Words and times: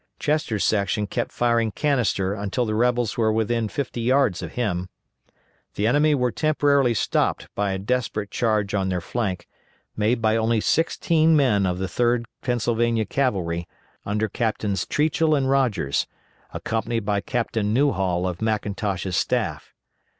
Chester's 0.17 0.65
section 0.65 1.05
kept 1.05 1.31
firing 1.31 1.69
canister 1.69 2.33
until 2.33 2.65
the 2.65 2.73
rebels 2.73 3.19
were 3.19 3.31
within 3.31 3.69
fifty 3.69 4.01
yards 4.01 4.41
of 4.41 4.53
him. 4.53 4.89
The 5.75 5.85
enemy 5.85 6.15
were 6.15 6.31
temporarily 6.31 6.95
stopped 6.95 7.47
by 7.53 7.71
a 7.73 7.77
desperate 7.77 8.31
charge 8.31 8.73
on 8.73 8.89
their 8.89 8.99
flank, 8.99 9.47
made 9.95 10.19
by 10.19 10.37
only 10.37 10.59
sixteen 10.59 11.35
men 11.35 11.67
of 11.67 11.77
the 11.77 11.85
3d 11.85 12.25
Pennsylvania 12.41 13.05
Cavalry, 13.05 13.67
under 14.03 14.27
Captains 14.27 14.87
Triechel 14.87 15.35
and 15.37 15.47
Rogers, 15.47 16.07
accompanied 16.51 17.05
by 17.05 17.21
Captain 17.21 17.71
Newhall 17.71 18.27
of 18.27 18.39
McIntosh's 18.39 19.15
staff. 19.15 19.71